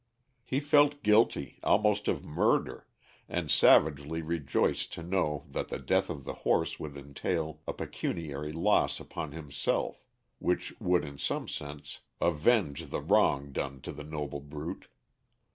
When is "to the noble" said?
13.81-14.39